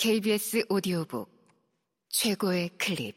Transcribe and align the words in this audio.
KBS 0.00 0.64
오디오북 0.70 1.30
최고의 2.08 2.70
클립. 2.78 3.14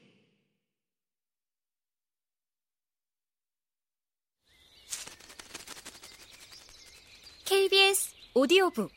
KBS 7.45 8.13
오디오북. 8.33 8.91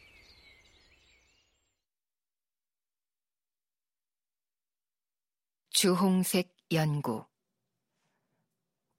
주홍색 5.71 6.57
연구. 6.73 7.25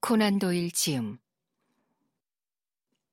코난 0.00 0.38
도일 0.38 0.70
지음. 0.70 1.18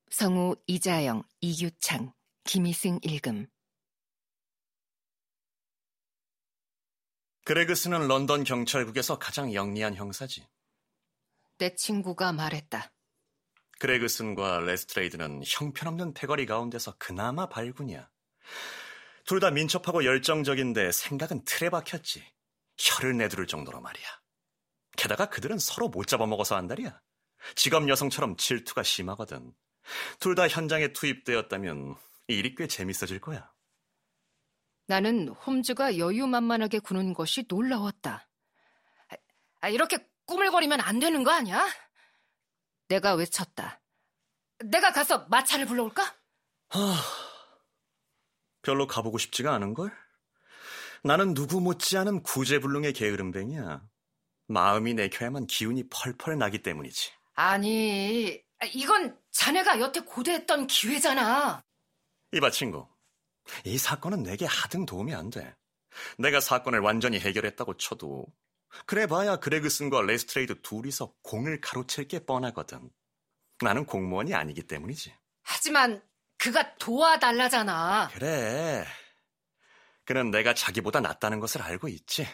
성우 0.10 0.56
이자영, 0.68 1.24
이규창, 1.42 2.14
김희승 2.46 3.02
읽음 3.04 3.48
그레그슨은 7.46 8.08
런던 8.08 8.44
경찰국에서 8.44 9.20
가장 9.20 9.54
영리한 9.54 9.96
형사지. 9.96 10.48
내 11.60 11.76
친구가 11.76 12.34
말했다. 12.34 12.92
그레그슨과 13.80 14.60
레스트레이드는 14.60 15.44
형편없는 15.46 16.14
패거리 16.14 16.46
가운데서 16.48 16.96
그나마 16.98 17.48
발군이야. 17.48 18.10
둘 19.26 19.40
다 19.40 19.52
민첩하고 19.52 20.06
열정적인데 20.06 20.92
생각은 20.92 21.46
틀에 21.46 21.70
박혔지. 21.70 22.24
혀를 22.78 23.18
내두를 23.18 23.48
정도로 23.48 23.80
말이야. 23.82 24.06
게다가 24.98 25.28
그들은 25.30 25.60
서로 25.60 25.90
못 25.90 26.08
잡아먹어서 26.08 26.56
안달이야. 26.56 27.00
직업 27.56 27.88
여성처럼 27.88 28.38
질투가 28.38 28.82
심하거든. 28.84 29.54
둘 30.20 30.34
다 30.36 30.48
현장에 30.48 30.94
투입되었다면 30.94 31.96
일이 32.28 32.56
꽤 32.56 32.66
재밌어질 32.68 33.20
거야. 33.22 33.52
나는 34.88 35.30
홈즈가 35.30 35.98
여유만만하게 35.98 36.80
구는 36.80 37.14
것이 37.14 37.46
놀라웠다. 37.48 38.28
아, 39.62 39.70
이렇게 39.70 39.98
꾸물거리면 40.26 40.82
안 40.82 41.00
되는 41.00 41.24
거 41.24 41.32
아니야? 41.32 41.68
내가 42.88 43.16
외쳤다. 43.16 43.82
내가 44.60 44.92
가서 44.92 45.26
마차를 45.30 45.66
불러올까? 45.66 46.04
하... 46.70 46.96
별로 48.62 48.88
가보고 48.88 49.18
싶지가 49.18 49.54
않은걸? 49.54 49.92
나는 51.04 51.34
누구 51.34 51.62
못지않은 51.62 52.24
구제불능의 52.24 52.94
게으름뱅이야. 52.94 53.84
마음이 54.48 54.94
내켜야만 54.96 55.48
기운이 55.48 55.90
펄펄 55.90 56.38
나기 56.38 56.62
때문이지. 56.62 57.12
아니, 57.36 58.42
이건 58.74 59.20
자네가 59.32 59.80
여태 59.80 60.00
고대했던 60.00 60.68
기회잖아. 60.68 61.64
이봐, 62.32 62.52
친구. 62.52 62.88
이 63.66 63.78
사건은 63.78 64.24
내게 64.24 64.46
하등 64.46 64.86
도움이 64.86 65.14
안 65.14 65.30
돼. 65.30 65.56
내가 66.18 66.40
사건을 66.40 66.80
완전히 66.80 67.20
해결했다고 67.20 67.78
쳐도 67.78 68.26
그래 68.86 69.08
봐야 69.08 69.38
그레그슨과 69.38 70.02
레스트레이드 70.02 70.62
둘이서 70.62 71.14
공을 71.24 71.62
가로챌 71.62 72.08
게 72.08 72.26
뻔하거든. 72.26 72.90
나는 73.62 73.86
공무원이 73.86 74.34
아니기 74.34 74.64
때문이지. 74.64 75.16
하지만 75.44 76.02
그가 76.38 76.76
도와달라잖아. 76.76 78.10
그래. 78.10 78.86
그는 80.04 80.30
내가 80.30 80.54
자기보다 80.54 81.00
낫다는 81.00 81.40
것을 81.40 81.62
알고 81.62 81.88
있지. 81.88 82.28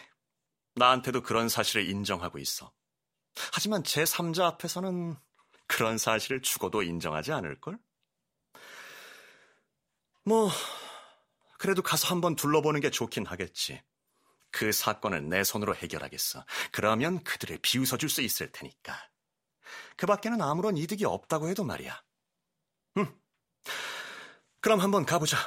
나한테도 0.74 1.22
그런 1.22 1.48
사실을 1.48 1.88
인정하고 1.88 2.38
있어. 2.38 2.72
하지만 3.52 3.84
제 3.84 4.04
3자 4.04 4.42
앞에서는 4.44 5.16
그런 5.66 5.96
사실을 5.96 6.42
죽어도 6.42 6.82
인정하지 6.82 7.32
않을걸? 7.32 7.78
뭐, 10.24 10.50
그래도 11.62 11.80
가서 11.80 12.08
한번 12.08 12.34
둘러보는 12.34 12.80
게 12.80 12.90
좋긴 12.90 13.24
하겠지. 13.24 13.80
그 14.50 14.72
사건을 14.72 15.28
내 15.28 15.44
손으로 15.44 15.76
해결하겠어. 15.76 16.44
그러면 16.72 17.22
그들을 17.22 17.56
비웃어 17.62 17.98
줄 17.98 18.08
수 18.08 18.20
있을 18.20 18.50
테니까. 18.50 18.98
그 19.96 20.04
밖에는 20.04 20.42
아무런 20.42 20.76
이득이 20.76 21.04
없다고 21.04 21.48
해도 21.48 21.62
말이야. 21.62 22.02
응. 22.96 23.16
그럼 24.60 24.80
한번 24.80 25.06
가보자. 25.06 25.38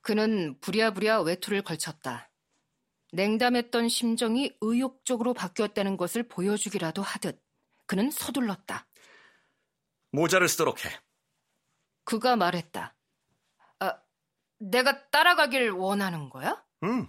그는 0.00 0.58
부랴부랴 0.62 1.20
외투를 1.20 1.60
걸쳤다. 1.60 2.30
냉담했던 3.12 3.90
심정이 3.90 4.56
의욕적으로 4.62 5.34
바뀌었다는 5.34 5.98
것을 5.98 6.28
보여주기라도 6.28 7.02
하듯 7.02 7.44
그는 7.84 8.10
서둘렀다. 8.10 8.88
모자를 10.12 10.48
쓰도록 10.48 10.86
해. 10.86 10.98
그가 12.04 12.36
말했다. 12.36 12.96
내가 14.58 15.08
따라가길 15.10 15.70
원하는 15.70 16.30
거야? 16.30 16.62
응. 16.84 17.08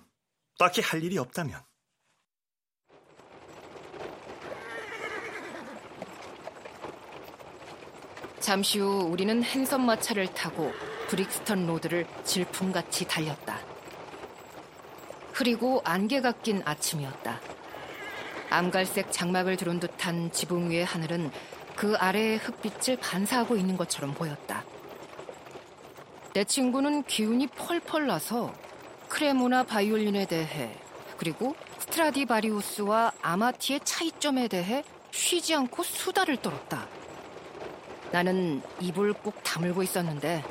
딱히 0.58 0.81
할 0.81 1.03
일이 1.03 1.18
없다면. 1.18 1.63
잠시 8.40 8.80
후 8.80 9.02
우리는 9.12 9.44
핸섬 9.44 9.85
마차를 9.85 10.34
타고 10.34 10.72
브릭스턴 11.09 11.68
로드를 11.68 12.08
질풍같이 12.24 13.06
달렸다. 13.06 13.59
흐리고 15.34 15.81
안개가 15.84 16.31
낀 16.44 16.62
아침이었다. 16.64 17.41
암갈색 18.50 19.12
장막을 19.12 19.58
두른 19.58 19.79
듯한 19.79 20.31
지붕 20.31 20.69
위의 20.69 20.85
하늘은 20.85 21.31
그 21.75 21.96
아래의 21.97 22.38
흙빛을 22.38 22.97
반사하고 22.97 23.58
있는 23.58 23.75
것처럼 23.78 24.14
보였다. 24.14 24.64
내 26.37 26.43
친구는 26.43 27.01
기운이 27.05 27.47
펄펄 27.47 28.05
나서 28.05 28.53
크레모나 29.09 29.63
바이올린에 29.63 30.27
대해 30.27 30.71
그리고 31.17 31.55
스트라디바리우스와 31.79 33.13
아마티의 33.23 33.79
차이점에 33.83 34.47
대해 34.47 34.83
쉬지 35.09 35.55
않고 35.55 35.81
수다를 35.81 36.37
떨었다. 36.37 36.87
나는 38.11 38.61
입을 38.79 39.13
꼭 39.13 39.41
다물고 39.41 39.81
있었는데 39.81 40.43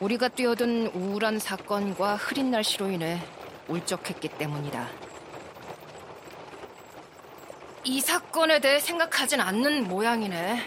우리가 0.00 0.28
뛰어든 0.28 0.88
우울한 0.88 1.38
사건과 1.38 2.16
흐린 2.16 2.50
날씨로 2.50 2.90
인해 2.90 3.18
울적했기 3.68 4.28
때문이다. 4.28 4.86
이 7.84 8.00
사건에 8.02 8.60
대해 8.60 8.80
생각하진 8.80 9.40
않는 9.40 9.88
모양이네. 9.88 10.60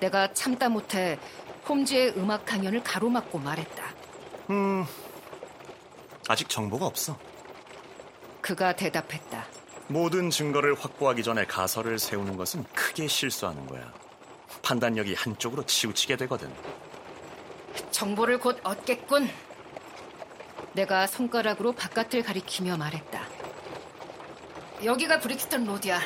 내가 0.00 0.32
참다 0.32 0.68
못해 0.70 1.20
홈즈의 1.74 2.14
음악 2.16 2.44
강연을 2.46 2.82
가로막고 2.82 3.38
말했다. 3.38 3.84
음, 4.50 4.84
아직 6.28 6.48
정보가 6.48 6.84
없어. 6.84 7.16
그가 8.40 8.74
대답했다. 8.74 9.46
모든 9.86 10.30
증거를 10.30 10.74
확보하기 10.74 11.22
전에 11.22 11.44
가설을 11.44 12.00
세우는 12.00 12.36
것은 12.36 12.64
크게 12.74 13.06
실수하는 13.06 13.66
거야. 13.68 13.92
판단력이 14.62 15.14
한쪽으로 15.14 15.64
치우치게 15.64 16.16
되거든. 16.16 16.52
정보를 17.92 18.40
곧 18.40 18.58
얻겠군. 18.64 19.30
내가 20.72 21.06
손가락으로 21.06 21.70
바깥을 21.72 22.24
가리키며 22.24 22.78
말했다. 22.78 23.22
여기가 24.84 25.20
브릭스턴 25.20 25.64
로드야. 25.66 26.00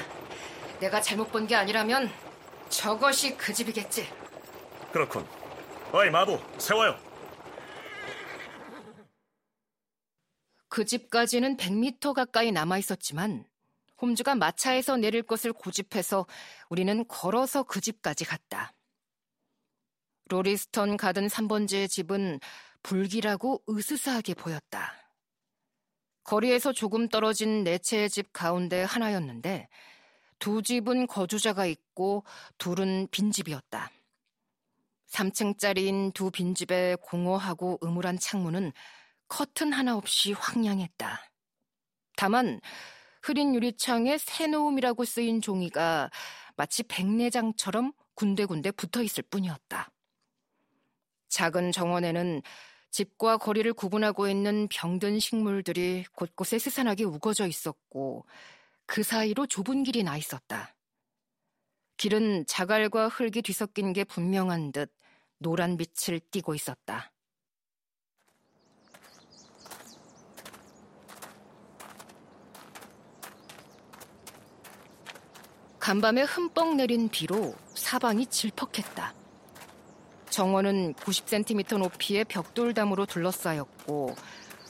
내가 0.81 1.01
잘못 1.01 1.33
본 1.33 1.47
게 1.47 1.55
아니라면 1.57 2.11
저것이 2.69 3.37
그 3.39 3.55
집이겠지. 3.55 4.07
그렇군. 4.93 5.25
어이, 5.97 6.11
마부, 6.11 6.41
세워요. 6.59 6.99
그 10.69 10.85
집까지는 10.85 11.57
100m 11.57 12.15
가까이 12.15 12.51
남아 12.51 12.79
있었지만 12.79 13.45
홈즈가 14.03 14.35
마차에서 14.35 14.97
내릴 14.97 15.23
것을 15.23 15.53
고집해서 15.53 16.27
우리는 16.69 17.07
걸어서 17.07 17.63
그 17.63 17.81
집까지 17.81 18.25
갔다. 18.25 18.73
로리스턴 20.31 20.97
가든 20.97 21.29
3번지의 21.29 21.89
집은 21.89 22.41
불길하고 22.83 23.63
으스스하게 23.69 24.35
보였다. 24.35 24.95
거리에서 26.25 26.73
조금 26.73 27.09
떨어진 27.09 27.63
네 27.63 27.79
채의 27.79 28.11
집 28.11 28.33
가운데 28.33 28.83
하나였는데 28.83 29.69
두 30.41 30.61
집은 30.61 31.07
거주자가 31.07 31.67
있고 31.67 32.25
둘은 32.59 33.07
빈집이었다. 33.13 33.93
3층짜리인 35.15 36.13
두 36.13 36.31
빈집의 36.31 36.99
공허하고 37.01 37.79
음울한 37.83 38.19
창문은 38.19 38.73
커튼 39.29 39.73
하나 39.73 39.97
없이 39.97 40.33
황량했다. 40.33 41.31
다만 42.17 42.61
흐린 43.23 43.55
유리창에 43.55 44.19
새노음이라고 44.19 45.05
쓰인 45.05 45.41
종이가 45.41 46.11
마치 46.57 46.83
백내장처럼 46.83 47.93
군데군데 48.15 48.73
붙어 48.73 49.03
있을 49.03 49.23
뿐이었다. 49.25 49.91
작은 51.29 51.73
정원에는 51.73 52.43
집과 52.91 53.39
거리를 53.39 53.73
구분하고 53.73 54.29
있는 54.29 54.69
병든 54.69 55.19
식물들이 55.19 56.05
곳곳에 56.13 56.59
스산하게 56.59 57.05
우거져 57.05 57.47
있었고 57.47 58.25
그 58.87 59.03
사이로 59.03 59.47
좁은 59.47 59.83
길이 59.83 60.05
나 60.05 60.17
있었다. 60.17 60.77
길은 61.97 62.47
자갈과 62.47 63.09
흙이 63.09 63.43
뒤섞인 63.43 63.93
게 63.93 64.05
분명한 64.05 64.73
듯 64.73 64.93
노란 65.39 65.77
빛을 65.77 66.21
띠고 66.31 66.55
있었다. 66.55 67.11
간밤에 75.79 76.23
흠뻑 76.23 76.77
내린 76.77 77.09
비로 77.11 77.55
사방이 77.75 78.27
질퍽했다. 78.27 79.13
정원은 80.31 80.95
90cm 80.95 81.79
높이의 81.79 82.25
벽돌담으로 82.25 83.07
둘러싸였고 83.07 84.15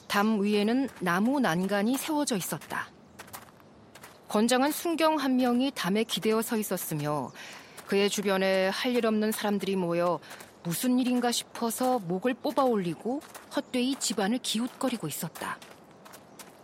담 0.08 0.42
위에는 0.42 0.88
나무 1.00 1.40
난간이 1.40 1.96
세워져 1.96 2.36
있었다. 2.36 2.88
건장한 4.28 4.72
순경 4.72 5.18
한 5.20 5.36
명이 5.36 5.70
담에 5.74 6.02
기대어 6.04 6.42
서 6.42 6.56
있었으며 6.56 7.30
그의 7.86 8.10
주변에 8.10 8.68
할 8.68 8.94
일 8.94 9.06
없는 9.06 9.30
사람들이 9.30 9.76
모여 9.76 10.18
무슨 10.64 10.98
일인가 10.98 11.30
싶어서 11.30 11.98
목을 11.98 12.34
뽑아 12.34 12.64
올리고 12.64 13.20
헛되이 13.54 13.96
집안을 13.96 14.38
기웃거리고 14.38 15.06
있었다. 15.06 15.58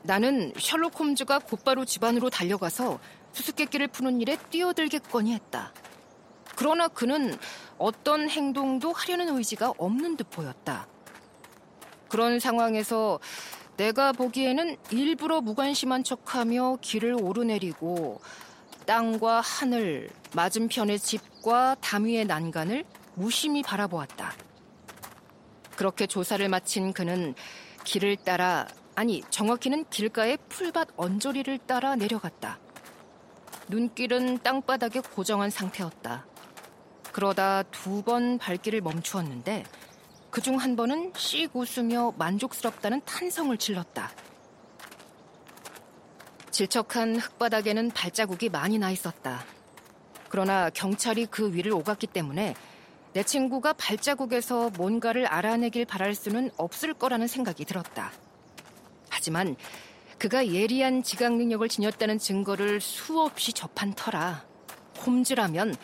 나는 0.02 0.54
셜록 0.58 0.98
홈즈가 0.98 1.38
곧바로 1.40 1.84
집안으로 1.84 2.30
달려가서 2.30 2.98
수수께끼를 3.32 3.88
푸는 3.88 4.22
일에 4.22 4.38
뛰어들겠거니 4.50 5.34
했다. 5.34 5.74
그러나 6.56 6.88
그는 6.88 7.36
어떤 7.76 8.28
행동도 8.28 8.92
하려는 8.92 9.36
의지가 9.36 9.74
없는 9.76 10.16
듯 10.16 10.30
보였다. 10.30 10.88
그런 12.08 12.40
상황에서 12.40 13.20
내가 13.76 14.12
보기에는 14.12 14.78
일부러 14.90 15.42
무관심한 15.42 16.04
척하며 16.04 16.78
길을 16.80 17.14
오르내리고 17.20 18.20
땅과 18.86 19.42
하늘, 19.42 20.08
맞은편의 20.34 20.98
집과 20.98 21.76
담 21.80 22.06
위의 22.06 22.24
난간을 22.24 22.84
무심히 23.24 23.62
바라보았다. 23.62 24.32
그렇게 25.76 26.06
조사를 26.06 26.48
마친 26.48 26.94
그는 26.94 27.34
길을 27.84 28.16
따라, 28.16 28.66
아니, 28.94 29.22
정확히는 29.28 29.84
길가의 29.90 30.38
풀밭 30.48 30.88
언저리를 30.96 31.58
따라 31.66 31.96
내려갔다. 31.96 32.58
눈길은 33.68 34.38
땅바닥에 34.42 35.00
고정한 35.00 35.50
상태였다. 35.50 36.26
그러다 37.12 37.62
두 37.64 38.02
번 38.02 38.38
발길을 38.38 38.80
멈추었는데 38.80 39.64
그 40.30 40.40
중 40.40 40.56
한 40.56 40.74
번은 40.76 41.12
씩 41.16 41.54
웃으며 41.54 42.14
만족스럽다는 42.16 43.02
탄성을 43.04 43.54
질렀다. 43.58 44.10
질척한 46.50 47.16
흙바닥에는 47.16 47.90
발자국이 47.90 48.48
많이 48.48 48.78
나 48.78 48.90
있었다. 48.90 49.44
그러나 50.28 50.70
경찰이 50.70 51.26
그 51.26 51.52
위를 51.52 51.72
오갔기 51.72 52.06
때문에 52.06 52.54
내 53.12 53.22
친구가 53.24 53.72
발자국에서 53.72 54.70
뭔가를 54.70 55.26
알아내길 55.26 55.84
바랄 55.84 56.14
수는 56.14 56.50
없을 56.56 56.94
거라는 56.94 57.26
생각이 57.26 57.64
들었다. 57.64 58.12
하지만 59.08 59.56
그가 60.18 60.46
예리한 60.46 61.02
지각 61.02 61.34
능력을 61.34 61.68
지녔다는 61.68 62.18
증거를 62.18 62.80
수없이 62.80 63.52
접한 63.52 63.94
터라 63.94 64.44
홈즈라면 65.04 65.74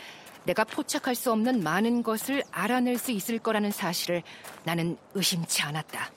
내가 0.45 0.63
포착할 0.63 1.15
수 1.15 1.33
없는 1.33 1.63
많은 1.63 2.03
것을 2.03 2.45
알아낼 2.53 2.99
수 2.99 3.11
있을 3.11 3.39
거라는 3.39 3.73
사실을 3.73 4.23
나는 4.65 4.97
의심치 5.15 5.63
않았다. 5.63 6.16